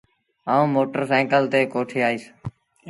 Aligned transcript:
آئوٚݩ 0.53 0.71
موٽر 0.75 1.01
سآئيٚڪل 1.09 1.43
تي 1.51 1.59
ڪوٺي 1.73 1.99
آئيٚس۔ 2.07 2.23